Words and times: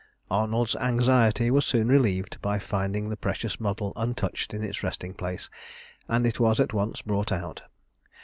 Arnold's 0.31 0.75
anxiety 0.77 1.51
was 1.51 1.63
soon 1.63 1.87
relieved 1.87 2.41
by 2.41 2.57
finding 2.57 3.07
the 3.11 3.15
precious 3.15 3.59
model 3.59 3.93
untouched 3.95 4.51
in 4.51 4.63
its 4.63 4.81
resting 4.81 5.13
place, 5.13 5.47
and 6.07 6.25
it 6.25 6.39
was 6.39 6.59
at 6.59 6.73
once 6.73 7.03
brought 7.03 7.31
out. 7.31 7.61